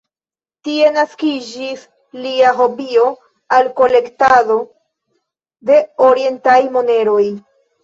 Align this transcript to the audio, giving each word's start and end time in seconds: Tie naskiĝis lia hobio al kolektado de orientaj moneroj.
Tie 0.67 0.85
naskiĝis 0.93 1.83
lia 2.23 2.53
hobio 2.61 3.05
al 3.59 3.71
kolektado 3.83 4.59
de 5.71 5.79
orientaj 6.11 6.59
moneroj. 6.79 7.25